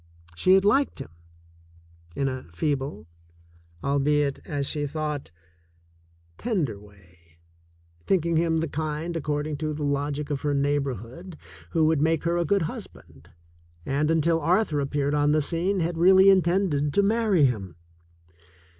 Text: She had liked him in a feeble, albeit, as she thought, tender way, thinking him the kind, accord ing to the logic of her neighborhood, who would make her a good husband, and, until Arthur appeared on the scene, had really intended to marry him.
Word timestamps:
She 0.35 0.53
had 0.55 0.65
liked 0.65 0.97
him 0.97 1.11
in 2.15 2.27
a 2.27 2.45
feeble, 2.53 3.05
albeit, 3.83 4.39
as 4.47 4.65
she 4.65 4.87
thought, 4.87 5.29
tender 6.39 6.79
way, 6.79 7.37
thinking 8.07 8.35
him 8.35 8.57
the 8.57 8.67
kind, 8.67 9.15
accord 9.15 9.45
ing 9.45 9.57
to 9.57 9.73
the 9.75 9.83
logic 9.83 10.31
of 10.31 10.41
her 10.41 10.55
neighborhood, 10.55 11.37
who 11.69 11.85
would 11.85 12.01
make 12.01 12.23
her 12.23 12.35
a 12.37 12.45
good 12.45 12.63
husband, 12.63 13.29
and, 13.85 14.09
until 14.09 14.39
Arthur 14.39 14.79
appeared 14.79 15.13
on 15.13 15.33
the 15.33 15.39
scene, 15.41 15.81
had 15.81 15.99
really 15.99 16.31
intended 16.31 16.95
to 16.95 17.03
marry 17.03 17.45
him. 17.45 17.75